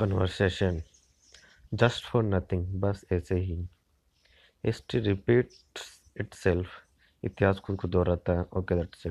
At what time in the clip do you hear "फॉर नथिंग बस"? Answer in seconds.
2.04-3.04